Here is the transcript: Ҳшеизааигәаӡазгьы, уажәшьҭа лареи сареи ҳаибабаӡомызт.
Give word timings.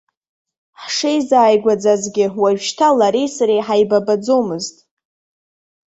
Ҳшеизааигәаӡазгьы, 0.81 2.25
уажәшьҭа 2.41 2.87
лареи 2.99 3.29
сареи 3.35 3.65
ҳаибабаӡомызт. 3.65 4.75